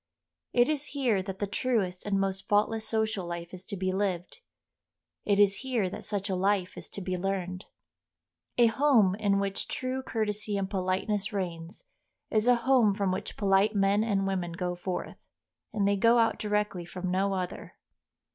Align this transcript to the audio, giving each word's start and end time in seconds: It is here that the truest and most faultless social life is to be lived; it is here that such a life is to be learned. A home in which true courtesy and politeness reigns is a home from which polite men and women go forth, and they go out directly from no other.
It 0.51 0.67
is 0.67 0.85
here 0.97 1.21
that 1.21 1.37
the 1.37 1.45
truest 1.45 2.07
and 2.07 2.19
most 2.19 2.47
faultless 2.49 2.87
social 2.87 3.27
life 3.27 3.53
is 3.53 3.63
to 3.67 3.77
be 3.77 3.91
lived; 3.91 4.39
it 5.25 5.37
is 5.37 5.57
here 5.57 5.91
that 5.91 6.03
such 6.03 6.27
a 6.27 6.33
life 6.35 6.75
is 6.75 6.89
to 6.89 7.01
be 7.01 7.17
learned. 7.17 7.65
A 8.57 8.65
home 8.65 9.13
in 9.13 9.37
which 9.39 9.67
true 9.67 10.01
courtesy 10.01 10.57
and 10.57 10.67
politeness 10.67 11.31
reigns 11.31 11.83
is 12.31 12.47
a 12.47 12.55
home 12.65 12.95
from 12.95 13.11
which 13.11 13.37
polite 13.37 13.75
men 13.75 14.03
and 14.03 14.25
women 14.25 14.53
go 14.53 14.73
forth, 14.73 15.19
and 15.71 15.87
they 15.87 15.97
go 15.97 16.17
out 16.17 16.39
directly 16.39 16.83
from 16.83 17.11
no 17.11 17.33
other. 17.35 17.75